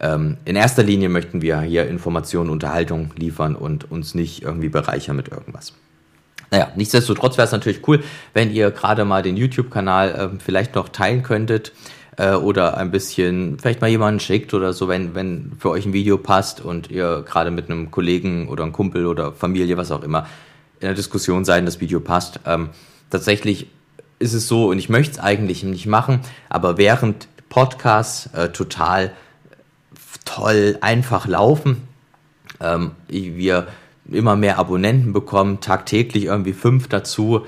ähm, 0.00 0.36
in 0.44 0.56
erster 0.56 0.82
Linie 0.82 1.08
möchten 1.08 1.42
wir 1.42 1.60
hier 1.60 1.88
Informationen, 1.88 2.50
Unterhaltung 2.50 3.12
liefern 3.16 3.56
und 3.56 3.90
uns 3.90 4.14
nicht 4.14 4.42
irgendwie 4.42 4.68
bereichern 4.68 5.16
mit 5.16 5.28
irgendwas. 5.28 5.72
Naja, 6.50 6.70
nichtsdestotrotz 6.76 7.36
wäre 7.36 7.46
es 7.46 7.52
natürlich 7.52 7.86
cool, 7.88 8.02
wenn 8.32 8.52
ihr 8.52 8.70
gerade 8.70 9.04
mal 9.04 9.22
den 9.22 9.36
YouTube-Kanal 9.36 10.10
äh, 10.10 10.38
vielleicht 10.40 10.74
noch 10.74 10.88
teilen 10.88 11.22
könntet 11.22 11.72
äh, 12.16 12.34
oder 12.34 12.76
ein 12.76 12.90
bisschen, 12.90 13.58
vielleicht 13.58 13.80
mal 13.80 13.90
jemanden 13.90 14.20
schickt 14.20 14.54
oder 14.54 14.72
so, 14.72 14.88
wenn, 14.88 15.14
wenn 15.14 15.52
für 15.58 15.70
euch 15.70 15.86
ein 15.86 15.92
Video 15.92 16.18
passt 16.18 16.60
und 16.60 16.90
ihr 16.90 17.24
gerade 17.26 17.50
mit 17.50 17.70
einem 17.70 17.90
Kollegen 17.90 18.48
oder 18.48 18.62
einem 18.62 18.72
Kumpel 18.72 19.06
oder 19.06 19.32
Familie, 19.32 19.76
was 19.76 19.90
auch 19.90 20.02
immer, 20.02 20.26
in 20.80 20.86
der 20.86 20.94
Diskussion 20.94 21.44
seid, 21.44 21.66
das 21.66 21.80
Video 21.80 22.00
passt. 22.00 22.40
Ähm, 22.46 22.70
tatsächlich 23.10 23.68
ist 24.18 24.34
es 24.34 24.46
so, 24.46 24.68
und 24.68 24.78
ich 24.78 24.88
möchte 24.88 25.12
es 25.12 25.18
eigentlich 25.18 25.64
nicht 25.64 25.86
machen, 25.86 26.20
aber 26.48 26.78
während 26.78 27.28
Podcasts 27.48 28.26
äh, 28.34 28.50
total 28.50 29.12
toll 30.24 30.78
einfach 30.80 31.26
laufen. 31.26 31.88
Ähm, 32.60 32.92
wir 33.08 33.66
immer 34.10 34.36
mehr 34.36 34.58
Abonnenten 34.58 35.12
bekommen, 35.12 35.60
tagtäglich 35.60 36.24
irgendwie 36.24 36.52
fünf 36.52 36.88
dazu. 36.88 37.46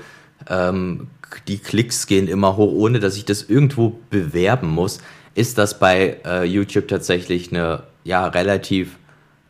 Ähm, 0.49 1.07
die 1.47 1.59
Klicks 1.59 2.07
gehen 2.07 2.27
immer 2.27 2.57
hoch, 2.57 2.71
ohne 2.71 2.99
dass 2.99 3.17
ich 3.17 3.25
das 3.25 3.43
irgendwo 3.43 3.99
bewerben 4.09 4.69
muss. 4.69 4.99
Ist 5.35 5.57
das 5.57 5.79
bei 5.79 6.17
äh, 6.25 6.43
YouTube 6.45 6.87
tatsächlich 6.87 7.51
eine 7.51 7.83
ja 8.03 8.25
relativ 8.27 8.97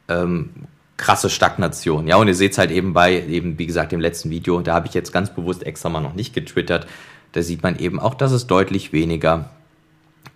ähm, 0.10 0.50
krasse 0.98 1.30
Stagnation. 1.30 2.08
Ja, 2.08 2.18
und 2.18 2.28
ihr 2.28 2.36
seht 2.36 2.54
es 2.54 2.58
halt 2.58 2.72
eben 2.72 2.94
bei, 2.94 3.22
eben 3.28 3.58
wie 3.60 3.68
gesagt, 3.68 3.92
dem 3.92 4.02
letzten 4.02 4.30
Video, 4.32 4.60
da 4.62 4.74
habe 4.74 4.88
ich 4.88 4.94
jetzt 4.94 5.14
ganz 5.14 5.34
bewusst 5.34 5.64
extra 5.64 5.90
mal 5.90 6.02
noch 6.02 6.16
nicht 6.16 6.34
getwittert. 6.34 6.88
Da 7.34 7.42
sieht 7.44 7.62
man 7.62 7.78
eben 7.78 8.00
auch, 8.00 8.16
dass 8.16 8.32
es 8.32 8.48
deutlich 8.48 8.94
weniger 8.94 9.52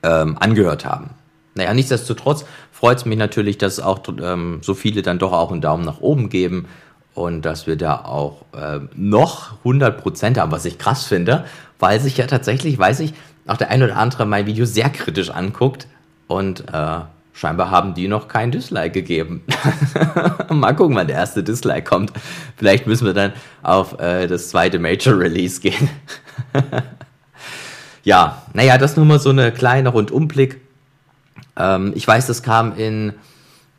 ähm, 0.03 0.37
angehört 0.39 0.85
haben. 0.85 1.09
Naja, 1.55 1.73
nichtsdestotrotz 1.73 2.45
freut 2.81 2.97
es 2.97 3.05
mich 3.05 3.17
natürlich, 3.17 3.59
dass 3.59 3.79
auch 3.79 3.99
ähm, 4.23 4.57
so 4.63 4.73
viele 4.73 5.03
dann 5.03 5.19
doch 5.19 5.33
auch 5.33 5.51
einen 5.51 5.61
Daumen 5.61 5.85
nach 5.85 6.01
oben 6.01 6.29
geben 6.29 6.65
und 7.13 7.43
dass 7.43 7.67
wir 7.67 7.75
da 7.75 7.97
auch 7.97 8.45
äh, 8.55 8.79
noch 8.95 9.63
100% 9.63 10.39
haben, 10.39 10.51
was 10.51 10.65
ich 10.65 10.79
krass 10.79 11.05
finde, 11.05 11.45
weil 11.77 11.99
sich 11.99 12.17
ja 12.17 12.25
tatsächlich, 12.25 12.79
weiß 12.79 13.01
ich, 13.01 13.13
auch 13.45 13.57
der 13.57 13.69
ein 13.69 13.83
oder 13.83 13.97
andere 13.97 14.25
mein 14.25 14.47
Video 14.47 14.65
sehr 14.65 14.89
kritisch 14.89 15.29
anguckt 15.29 15.87
und 16.25 16.61
äh, 16.73 17.01
scheinbar 17.33 17.69
haben 17.69 17.93
die 17.93 18.07
noch 18.07 18.27
kein 18.27 18.49
Dislike 18.49 18.89
gegeben. 18.93 19.43
Mal 20.49 20.73
gucken, 20.73 20.95
wann 20.95 21.05
der 21.05 21.17
erste 21.17 21.43
Dislike 21.43 21.83
kommt. 21.83 22.11
Vielleicht 22.57 22.87
müssen 22.87 23.05
wir 23.05 23.13
dann 23.13 23.33
auf 23.61 23.99
äh, 23.99 24.25
das 24.25 24.49
zweite 24.49 24.79
Major 24.79 25.19
Release 25.19 25.61
gehen. 25.61 25.87
ja, 28.03 28.41
naja, 28.53 28.79
das 28.79 28.97
nur 28.97 29.05
mal 29.05 29.19
so 29.19 29.29
eine 29.29 29.51
kleine 29.51 29.89
Rundumblick 29.89 30.60
ähm, 31.57 31.93
ich 31.95 32.07
weiß, 32.07 32.27
das 32.27 32.43
kam 32.43 32.75
in 32.75 33.13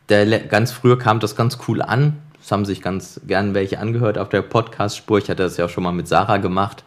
der 0.09 0.39
ganz 0.39 0.71
früher 0.71 0.97
kam 0.97 1.19
das 1.19 1.35
ganz 1.35 1.57
cool 1.67 1.81
an. 1.81 2.17
Das 2.39 2.51
haben 2.51 2.65
sich 2.65 2.81
ganz 2.81 3.21
gern 3.25 3.53
welche 3.53 3.79
angehört 3.79 4.17
auf 4.17 4.29
der 4.29 4.41
Podcast-Spur. 4.41 5.17
Ich 5.17 5.29
hatte 5.29 5.43
das 5.43 5.57
ja 5.57 5.65
auch 5.65 5.69
schon 5.69 5.83
mal 5.83 5.93
mit 5.93 6.07
Sarah 6.07 6.37
gemacht. 6.37 6.83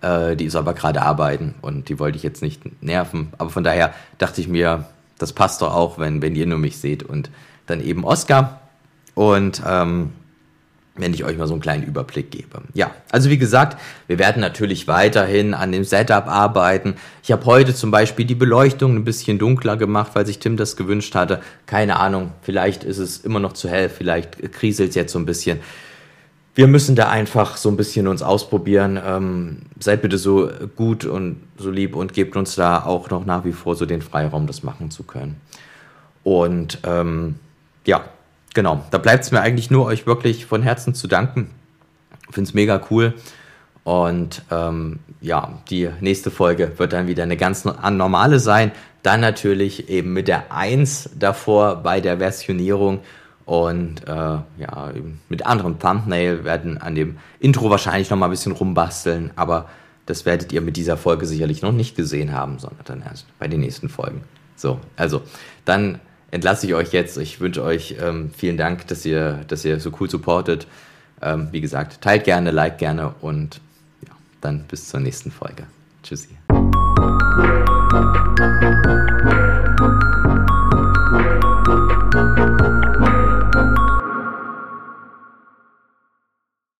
Äh, 0.00 0.36
die 0.36 0.44
ist 0.44 0.54
aber 0.54 0.74
gerade 0.74 1.02
arbeiten 1.02 1.54
und 1.62 1.88
die 1.88 1.98
wollte 1.98 2.16
ich 2.16 2.22
jetzt 2.22 2.42
nicht 2.42 2.82
nerven. 2.82 3.32
Aber 3.38 3.50
von 3.50 3.64
daher 3.64 3.92
dachte 4.18 4.40
ich 4.40 4.48
mir, 4.48 4.84
das 5.18 5.32
passt 5.32 5.62
doch 5.62 5.74
auch, 5.74 5.98
wenn, 5.98 6.22
wenn 6.22 6.36
ihr 6.36 6.46
nur 6.46 6.58
mich 6.58 6.78
seht. 6.78 7.02
Und 7.02 7.30
dann 7.66 7.80
eben 7.80 8.04
Oscar. 8.04 8.60
Und 9.14 9.62
ähm, 9.66 10.12
wenn 10.96 11.12
ich 11.12 11.24
euch 11.24 11.36
mal 11.36 11.48
so 11.48 11.54
einen 11.54 11.60
kleinen 11.60 11.82
Überblick 11.82 12.30
gebe. 12.30 12.62
Ja, 12.72 12.92
also 13.10 13.28
wie 13.28 13.38
gesagt, 13.38 13.80
wir 14.06 14.18
werden 14.18 14.40
natürlich 14.40 14.86
weiterhin 14.86 15.52
an 15.52 15.72
dem 15.72 15.82
Setup 15.82 16.28
arbeiten. 16.28 16.94
Ich 17.22 17.32
habe 17.32 17.44
heute 17.46 17.74
zum 17.74 17.90
Beispiel 17.90 18.24
die 18.24 18.36
Beleuchtung 18.36 18.94
ein 18.94 19.04
bisschen 19.04 19.38
dunkler 19.38 19.76
gemacht, 19.76 20.12
weil 20.14 20.24
sich 20.24 20.38
Tim 20.38 20.56
das 20.56 20.76
gewünscht 20.76 21.14
hatte. 21.16 21.40
Keine 21.66 21.96
Ahnung, 21.98 22.30
vielleicht 22.42 22.84
ist 22.84 22.98
es 22.98 23.18
immer 23.18 23.40
noch 23.40 23.54
zu 23.54 23.68
hell, 23.68 23.88
vielleicht 23.88 24.52
kriselt 24.52 24.90
es 24.90 24.94
jetzt 24.94 25.12
so 25.12 25.18
ein 25.18 25.26
bisschen. 25.26 25.58
wir 26.54 26.68
müssen 26.68 26.94
da 26.94 27.08
einfach 27.08 27.56
so 27.56 27.68
ein 27.68 27.76
bisschen 27.76 28.06
uns 28.06 28.22
ausprobieren. 28.22 29.00
Ähm, 29.04 29.62
seid 29.80 30.02
bitte 30.02 30.18
so 30.18 30.48
gut 30.76 31.04
und 31.04 31.40
so 31.58 31.70
lieb 31.70 31.96
und 31.96 32.12
gebt 32.12 32.36
uns 32.36 32.54
da 32.54 32.84
auch 32.84 33.10
noch 33.10 33.24
nach 33.26 33.44
wie 33.44 33.52
vor 33.52 33.74
so 33.74 33.84
den 33.84 34.02
Freiraum, 34.02 34.46
das 34.46 34.62
machen 34.62 34.92
zu 34.92 35.02
können. 35.02 35.40
Und 36.22 36.78
ähm, 36.84 37.34
ja, 37.84 38.04
genau, 38.54 38.84
da 38.90 38.98
bleibt 38.98 39.24
es 39.24 39.30
mir 39.30 39.40
eigentlich 39.40 39.70
nur, 39.70 39.86
euch 39.86 40.06
wirklich 40.06 40.46
von 40.46 40.62
Herzen 40.62 40.94
zu 40.94 41.06
danken. 41.06 41.50
Finde 42.30 42.48
es 42.48 42.54
mega 42.54 42.80
cool. 42.90 43.14
Und 43.84 44.42
ähm, 44.50 45.00
ja, 45.20 45.58
die 45.68 45.90
nächste 46.00 46.30
Folge 46.30 46.72
wird 46.78 46.94
dann 46.94 47.06
wieder 47.06 47.22
eine 47.22 47.36
ganz 47.36 47.64
normale 47.64 48.40
sein. 48.40 48.72
Dann 49.02 49.20
natürlich 49.20 49.90
eben 49.90 50.14
mit 50.14 50.26
der 50.26 50.50
1 50.50 51.10
davor 51.18 51.82
bei 51.82 52.00
der 52.00 52.18
Versionierung 52.18 53.00
und 53.44 54.06
äh, 54.06 54.10
ja, 54.10 54.92
mit 55.28 55.44
anderem 55.44 55.78
Thumbnail 55.78 56.44
werden 56.44 56.78
an 56.78 56.94
dem 56.94 57.18
Intro 57.40 57.68
wahrscheinlich 57.68 58.08
noch 58.08 58.16
mal 58.16 58.26
ein 58.26 58.30
bisschen 58.30 58.52
rumbasteln, 58.52 59.32
aber 59.36 59.68
das 60.06 60.24
werdet 60.24 60.52
ihr 60.52 60.62
mit 60.62 60.76
dieser 60.76 60.96
Folge 60.96 61.26
sicherlich 61.26 61.60
noch 61.62 61.72
nicht 61.72 61.96
gesehen 61.96 62.32
haben, 62.32 62.58
sondern 62.58 62.84
dann 62.86 63.02
erst 63.02 63.26
bei 63.38 63.48
den 63.48 63.60
nächsten 63.60 63.88
Folgen. 63.88 64.22
So, 64.56 64.80
also 64.96 65.22
dann 65.64 66.00
entlasse 66.34 66.66
ich 66.66 66.74
euch 66.74 66.92
jetzt. 66.92 67.16
Ich 67.16 67.40
wünsche 67.40 67.62
euch 67.62 67.94
ähm, 68.00 68.30
vielen 68.36 68.56
Dank, 68.56 68.88
dass 68.88 69.06
ihr, 69.06 69.44
dass 69.46 69.64
ihr 69.64 69.78
so 69.78 69.92
cool 70.00 70.10
supportet. 70.10 70.66
Ähm, 71.22 71.48
wie 71.52 71.60
gesagt, 71.60 72.00
teilt 72.00 72.24
gerne, 72.24 72.50
like 72.50 72.78
gerne 72.78 73.14
und 73.20 73.60
ja, 74.04 74.12
dann 74.40 74.64
bis 74.64 74.88
zur 74.88 74.98
nächsten 74.98 75.30
Folge. 75.30 75.64
Tschüssi. 76.02 76.30